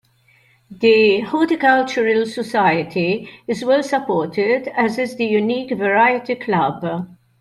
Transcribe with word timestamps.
The 0.71 1.19
Horticultural 1.19 2.25
Society 2.25 3.29
is 3.45 3.63
well 3.63 3.83
supported 3.83 4.67
as 4.75 4.97
is 4.97 5.15
the 5.15 5.25
unique 5.27 5.77
Variety 5.77 6.33
Club. 6.33 7.07